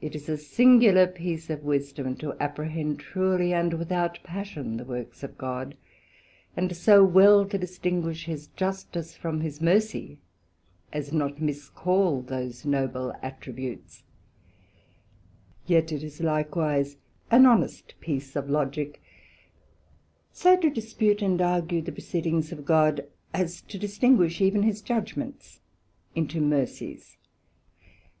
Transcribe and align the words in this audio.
It 0.00 0.14
is 0.14 0.28
a 0.28 0.38
singular 0.38 1.08
piece 1.08 1.50
of 1.50 1.64
Wisdom 1.64 2.14
to 2.18 2.36
apprehend 2.40 3.00
truly, 3.00 3.52
and 3.52 3.74
without 3.74 4.22
passion, 4.22 4.76
the 4.76 4.84
Works 4.84 5.24
of 5.24 5.36
God, 5.36 5.76
and 6.56 6.76
so 6.76 7.02
well 7.02 7.44
to 7.46 7.58
distinguish 7.58 8.26
his 8.26 8.46
Justice 8.54 9.16
from 9.16 9.40
his 9.40 9.60
Mercy, 9.60 10.18
as 10.92 11.12
not 11.12 11.40
miscall 11.42 12.22
those 12.22 12.64
noble 12.64 13.14
Attributes: 13.20 14.04
yet 15.66 15.90
it 15.90 16.04
is 16.04 16.20
likewise 16.20 16.96
an 17.28 17.46
honest 17.46 17.94
piece 18.00 18.36
of 18.36 18.48
Logick, 18.48 19.02
so 20.30 20.56
to 20.56 20.70
dispute 20.70 21.20
and 21.20 21.42
argue 21.42 21.82
the 21.82 21.90
proceedings 21.90 22.52
of 22.52 22.64
God, 22.64 23.04
as 23.34 23.60
to 23.62 23.76
distinguish 23.76 24.40
even 24.40 24.62
his 24.62 24.80
judgments 24.82 25.62
into 26.14 26.40
mercies. 26.40 27.16